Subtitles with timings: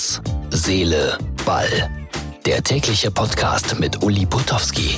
[0.00, 1.90] Herz, Seele, Ball.
[2.46, 4.96] Der tägliche Podcast mit Uli Putowski.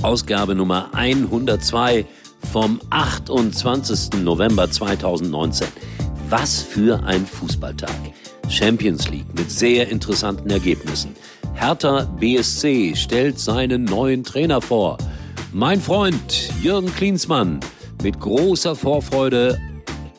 [0.00, 2.06] Ausgabe Nummer 102
[2.52, 4.22] vom 28.
[4.22, 5.66] November 2019.
[6.28, 7.90] Was für ein Fußballtag.
[8.48, 11.16] Champions League mit sehr interessanten Ergebnissen.
[11.54, 14.98] Hertha BSC stellt seinen neuen Trainer vor.
[15.52, 17.58] Mein Freund Jürgen Klinsmann
[18.04, 19.60] mit großer Vorfreude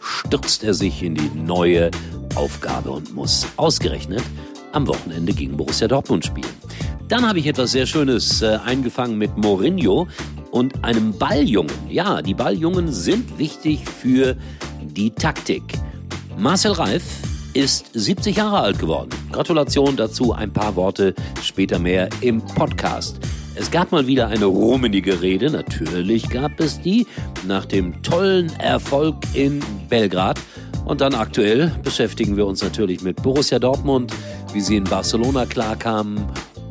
[0.02, 1.90] stürzt er sich in die neue
[2.36, 4.24] Aufgabe und muss ausgerechnet
[4.72, 6.54] am Wochenende gegen Borussia Dortmund spielen.
[7.08, 10.08] Dann habe ich etwas sehr Schönes äh, eingefangen mit Mourinho
[10.52, 11.72] und einem Balljungen.
[11.90, 14.36] Ja, die Balljungen sind wichtig für
[14.82, 15.64] die Taktik.
[16.38, 17.04] Marcel Reif
[17.54, 19.10] ist 70 Jahre alt geworden.
[19.32, 23.20] Gratulation dazu, ein paar Worte später mehr im Podcast.
[23.56, 27.08] Es gab mal wieder eine rummenige Rede, natürlich gab es die,
[27.48, 30.38] nach dem tollen Erfolg in Belgrad.
[30.86, 34.14] Und dann aktuell beschäftigen wir uns natürlich mit Borussia Dortmund,
[34.54, 36.26] wie sie in Barcelona klarkamen.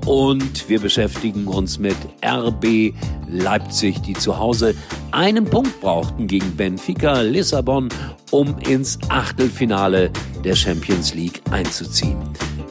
[0.06, 2.94] Und wir beschäftigen uns mit RB
[3.28, 4.74] Leipzig, die zu Hause
[5.10, 7.88] einen Punkt brauchten gegen Benfica Lissabon,
[8.30, 10.10] um ins Achtelfinale
[10.44, 12.18] der Champions League einzuziehen.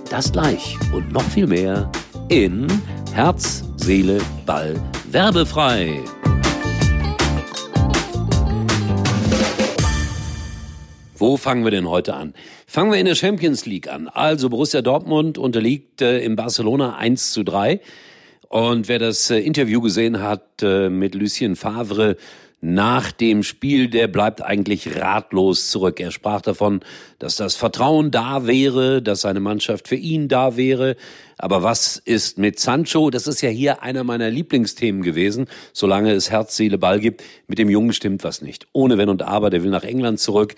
[0.09, 1.91] Das gleich und noch viel mehr
[2.29, 2.67] in
[3.13, 4.75] Herz, Seele, Ball,
[5.11, 5.99] werbefrei.
[11.25, 12.33] Wo fangen wir denn heute an?
[12.67, 14.09] Fangen wir in der Champions League an.
[14.09, 17.79] Also Borussia Dortmund unterliegt äh, in Barcelona 1 zu 3.
[18.49, 22.17] Und wer das äh, Interview gesehen hat äh, mit Lucien Favre
[22.65, 25.99] nach dem Spiel, der bleibt eigentlich ratlos zurück.
[25.99, 26.79] Er sprach davon,
[27.19, 30.95] dass das Vertrauen da wäre, dass seine Mannschaft für ihn da wäre.
[31.37, 33.09] Aber was ist mit Sancho?
[33.09, 35.47] Das ist ja hier einer meiner Lieblingsthemen gewesen.
[35.73, 38.65] Solange es Herz, Seele, Ball gibt, mit dem Jungen stimmt was nicht.
[38.71, 40.55] Ohne Wenn und Aber, der will nach England zurück.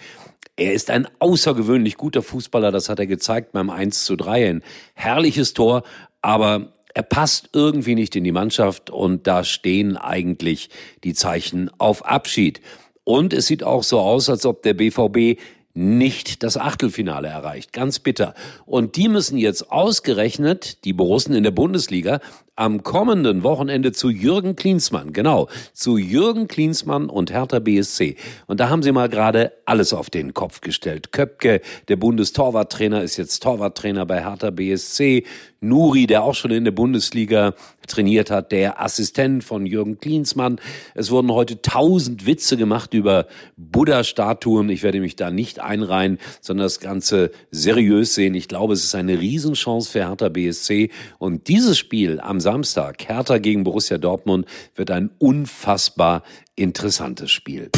[0.57, 4.49] Er ist ein außergewöhnlich guter Fußballer, das hat er gezeigt beim 1 zu 3.
[4.49, 5.81] Ein herrliches Tor,
[6.21, 10.69] aber er passt irgendwie nicht in die Mannschaft und da stehen eigentlich
[11.03, 12.61] die Zeichen auf Abschied.
[13.03, 15.39] Und es sieht auch so aus, als ob der BVB
[15.75, 17.73] nicht das Achtelfinale erreicht.
[17.73, 18.33] Ganz bitter.
[18.65, 22.21] Und die müssen jetzt ausgerechnet, die Borussen in der Bundesliga,
[22.55, 28.15] am kommenden Wochenende zu Jürgen Klinsmann, genau, zu Jürgen Klinsmann und Hertha BSC.
[28.47, 31.11] Und da haben sie mal gerade alles auf den Kopf gestellt.
[31.11, 35.25] Köpke, der Bundestorwarttrainer, ist jetzt Torwarttrainer bei Hertha BSC.
[35.59, 37.55] Nuri, der auch schon in der Bundesliga
[37.87, 40.59] trainiert hat, der Assistent von Jürgen Klinsmann.
[40.93, 43.25] Es wurden heute tausend Witze gemacht über
[43.57, 44.69] Buddha-Statuen.
[44.69, 48.35] Ich werde mich da nicht einreihen, sondern das Ganze seriös sehen.
[48.35, 50.89] Ich glaube, es ist eine Riesenchance für Hertha BSC.
[51.17, 54.45] Und dieses Spiel am Samstag, Hertha gegen Borussia Dortmund,
[54.75, 56.23] wird ein unfassbar
[56.55, 57.71] interessantes Spiel.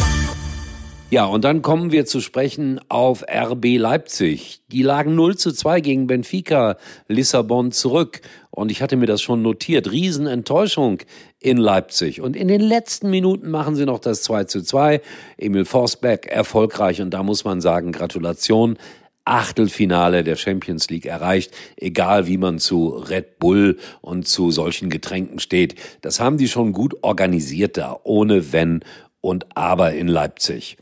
[1.10, 4.60] Ja, und dann kommen wir zu sprechen auf RB Leipzig.
[4.68, 6.76] Die lagen 0 zu 2 gegen Benfica
[7.08, 8.20] Lissabon zurück.
[8.52, 9.90] Und ich hatte mir das schon notiert.
[9.90, 10.98] Riesenenttäuschung
[11.40, 12.22] in Leipzig.
[12.22, 15.02] Und in den letzten Minuten machen sie noch das 2 zu 2.
[15.38, 17.02] Emil Forsberg erfolgreich.
[17.02, 18.78] Und da muss man sagen, Gratulation.
[19.28, 25.40] Achtelfinale der Champions League erreicht, egal wie man zu Red Bull und zu solchen Getränken
[25.40, 25.76] steht.
[26.00, 28.86] Das haben die schon gut organisiert da, ohne Wenn
[29.20, 30.78] und Aber in Leipzig.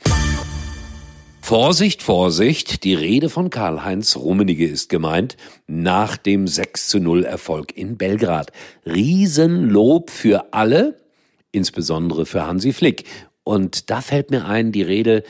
[1.46, 7.78] Vorsicht, Vorsicht, die Rede von Karl-Heinz Rummenigge ist gemeint nach dem 6 zu 0 Erfolg
[7.78, 8.52] in Belgrad.
[8.84, 11.00] Riesenlob für alle,
[11.52, 13.04] insbesondere für Hansi Flick.
[13.44, 15.22] Und da fällt mir ein, die Rede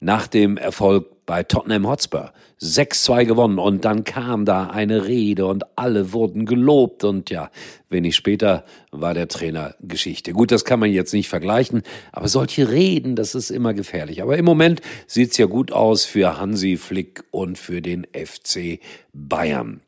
[0.00, 2.32] nach dem Erfolg bei Tottenham Hotspur.
[2.60, 7.50] 6-2 gewonnen und dann kam da eine Rede und alle wurden gelobt und ja,
[7.90, 10.32] wenig später war der Trainer Geschichte.
[10.32, 14.22] Gut, das kann man jetzt nicht vergleichen, aber solche Reden, das ist immer gefährlich.
[14.22, 18.80] Aber im Moment sieht's ja gut aus für Hansi Flick und für den FC
[19.12, 19.82] Bayern.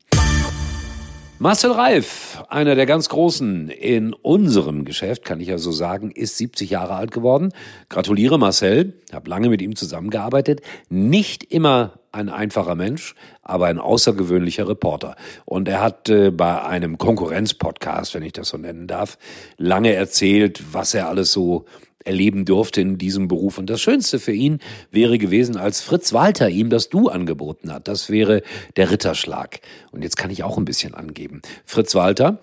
[1.43, 6.37] Marcel Reif, einer der ganz Großen in unserem Geschäft, kann ich ja so sagen, ist
[6.37, 7.55] 70 Jahre alt geworden.
[7.89, 10.61] Gratuliere Marcel, habe lange mit ihm zusammengearbeitet.
[10.91, 15.17] Nicht immer ein einfacher Mensch, aber ein außergewöhnlicher Reporter.
[15.47, 19.17] Und er hat äh, bei einem Konkurrenzpodcast, wenn ich das so nennen darf,
[19.56, 21.64] lange erzählt, was er alles so
[22.05, 23.58] erleben durfte in diesem Beruf.
[23.58, 24.61] Und das Schönste für ihn
[24.91, 27.88] wäre gewesen, als Fritz Walter ihm das Du angeboten hat.
[27.88, 28.43] Das wäre
[28.76, 29.61] der Ritterschlag.
[29.93, 31.43] Und jetzt kann ich auch ein bisschen angeben.
[31.64, 32.38] Fritz Walter,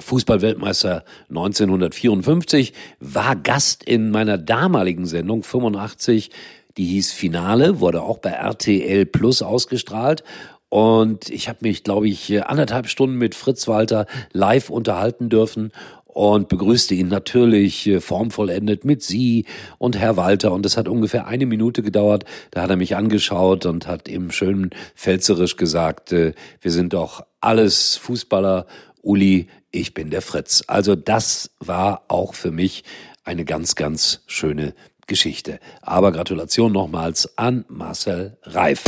[0.00, 6.30] Fußballweltmeister 1954, war Gast in meiner damaligen Sendung 85.
[6.76, 10.24] Die hieß Finale, wurde auch bei RTL Plus ausgestrahlt.
[10.70, 15.70] Und ich habe mich, glaube ich, anderthalb Stunden mit Fritz Walter live unterhalten dürfen.
[16.12, 19.46] Und begrüßte ihn natürlich äh, formvollendet mit Sie
[19.78, 20.52] und Herr Walter.
[20.52, 22.24] Und es hat ungefähr eine Minute gedauert.
[22.50, 27.24] Da hat er mich angeschaut und hat ihm schön pfälzerisch gesagt, äh, wir sind doch
[27.40, 28.66] alles Fußballer.
[29.00, 30.62] Uli, ich bin der Fritz.
[30.66, 32.84] Also das war auch für mich
[33.24, 34.74] eine ganz, ganz schöne
[35.06, 35.58] Geschichte.
[35.80, 38.84] Aber Gratulation nochmals an Marcel Reif.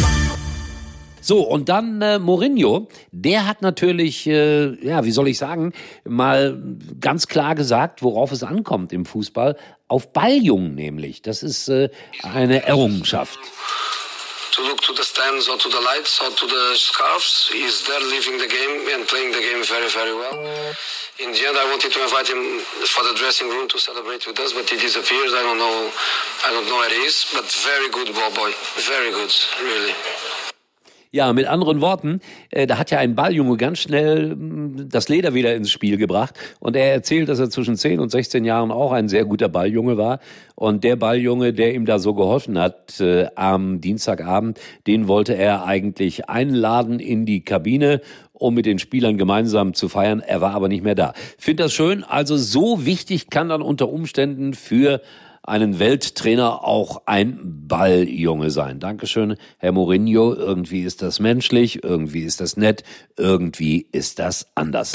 [1.24, 5.72] So, und dann äh, Mourinho, der hat natürlich, äh, ja, wie soll ich sagen,
[6.04, 6.60] mal
[7.00, 9.56] ganz klar gesagt, worauf es ankommt im Fußball.
[9.88, 11.22] Auf Balljungen nämlich.
[11.22, 11.88] Das ist äh,
[12.22, 13.38] eine Errungenschaft.
[14.52, 17.50] to look to the stands or to the lights or to the scarves.
[17.50, 20.36] He's there living the game and playing the game very, very well.
[21.18, 24.38] In the end, I wanted to invite him for the dressing room to celebrate with
[24.38, 25.32] us, but he disappears.
[25.34, 25.90] I don't know,
[26.46, 27.26] I don't know where he is.
[27.34, 29.94] But very good ball boy, very good, really.
[31.14, 32.18] Ja, mit anderen Worten,
[32.50, 36.34] äh, da hat ja ein Balljunge ganz schnell mh, das Leder wieder ins Spiel gebracht
[36.58, 39.96] und er erzählt, dass er zwischen 10 und 16 Jahren auch ein sehr guter Balljunge
[39.96, 40.18] war
[40.56, 44.58] und der Balljunge, der ihm da so geholfen hat äh, am Dienstagabend,
[44.88, 48.00] den wollte er eigentlich einladen in die Kabine
[48.32, 50.18] um mit den Spielern gemeinsam zu feiern.
[50.18, 51.14] Er war aber nicht mehr da.
[51.38, 52.02] Find das schön.
[52.02, 55.00] Also so wichtig kann dann unter Umständen für
[55.44, 57.38] einen Welttrainer auch ein
[57.68, 58.80] Balljunge sein.
[58.80, 60.34] Dankeschön, Herr Mourinho.
[60.34, 62.82] Irgendwie ist das menschlich, irgendwie ist das nett,
[63.16, 64.92] irgendwie ist das anders.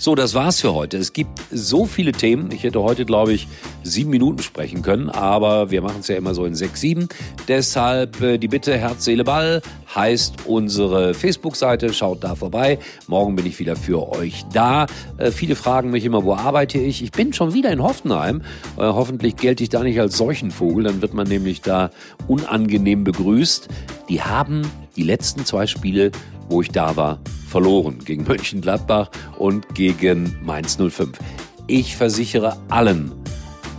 [0.00, 0.96] So, das war's für heute.
[0.96, 2.52] Es gibt so viele Themen.
[2.52, 3.48] Ich hätte heute, glaube ich,
[3.82, 7.08] sieben Minuten sprechen können, aber wir machen es ja immer so in sechs, sieben.
[7.48, 9.60] Deshalb äh, die Bitte Herz, Seele, Ball
[9.92, 11.92] heißt unsere Facebook-Seite.
[11.92, 12.78] Schaut da vorbei.
[13.08, 14.86] Morgen bin ich wieder für euch da.
[15.16, 17.02] Äh, viele fragen mich immer, wo arbeite ich?
[17.02, 18.42] Ich bin schon wieder in Hoffenheim.
[18.76, 20.84] Äh, hoffentlich gelte ich da nicht als Seuchenvogel.
[20.84, 21.90] Dann wird man nämlich da
[22.28, 23.66] unangenehm begrüßt.
[24.08, 24.62] Die haben
[24.94, 26.12] die letzten zwei Spiele,
[26.48, 27.18] wo ich da war,
[27.48, 31.18] verloren gegen Mönchengladbach und gegen Mainz 05.
[31.66, 33.12] Ich versichere allen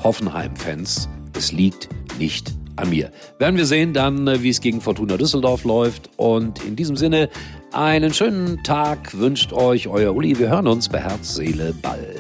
[0.04, 3.12] Hoffenheim-Fans, es liegt nicht an mir.
[3.38, 6.10] Werden wir sehen dann, wie es gegen Fortuna Düsseldorf läuft.
[6.18, 7.30] Und in diesem Sinne,
[7.72, 10.40] einen schönen Tag wünscht euch euer Uli.
[10.40, 12.16] Wir hören uns bei Herz, Seele, Ball.